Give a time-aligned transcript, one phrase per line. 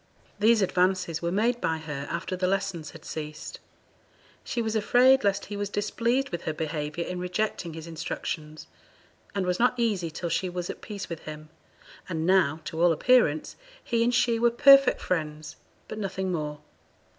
[0.39, 3.59] These advances were made by her after the lessons had ceased.
[4.43, 8.65] She was afraid lest he was displeased with her behaviour in rejecting his instructions,
[9.35, 11.49] and was not easy till she was at peace with him;
[12.09, 15.55] and now, to all appearance, he and she were perfect friends,
[15.87, 16.57] but nothing more.